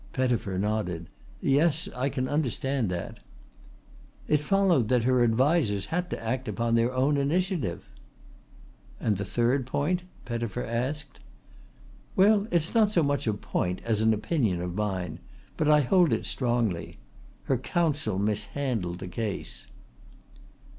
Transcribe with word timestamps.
Pettifer 0.13 0.57
nodded. 0.57 1.05
"Yes, 1.41 1.87
I 1.95 2.09
can 2.09 2.27
understand 2.27 2.89
that." 2.89 3.19
"It 4.27 4.41
followed 4.41 4.87
that 4.87 5.03
her 5.03 5.23
advisers 5.23 5.85
had 5.85 6.09
to 6.09 6.19
act 6.19 6.47
upon 6.47 6.73
their 6.73 6.91
own 6.91 7.17
initiative." 7.17 7.87
"And 8.99 9.17
the 9.17 9.25
third 9.25 9.67
point?" 9.67 10.01
Pettifer 10.25 10.65
asked. 10.65 11.19
"Well, 12.15 12.47
it's 12.49 12.73
not 12.73 12.91
so 12.91 13.03
much 13.03 13.27
a 13.27 13.33
point 13.35 13.79
as 13.85 14.01
an 14.01 14.11
opinion 14.11 14.59
of 14.59 14.73
mine. 14.73 15.19
But 15.55 15.67
I 15.69 15.81
hold 15.81 16.11
it 16.13 16.25
strongly. 16.25 16.97
Her 17.43 17.59
counsel 17.59 18.17
mishandled 18.17 18.97
the 18.97 19.07
case." 19.07 19.67